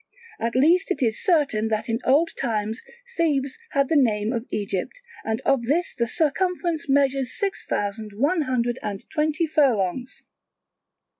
At 0.39 0.55
least 0.55 0.89
it 0.89 1.03
is 1.03 1.21
certain 1.23 1.67
that 1.67 1.87
in 1.87 1.99
old 2.03 2.31
times 2.35 2.81
Thebes 3.17 3.59
had 3.73 3.87
the 3.87 3.95
name 3.95 4.33
of 4.33 4.47
Egypt, 4.49 4.99
and 5.23 5.41
of 5.41 5.65
this 5.65 5.93
the 5.93 6.07
circumference 6.07 6.89
measures 6.89 7.37
six 7.37 7.67
thousand 7.67 8.13
one 8.13 8.41
hundred 8.41 8.79
and 8.81 9.07
twenty 9.11 9.45
furlongs. 9.45 10.23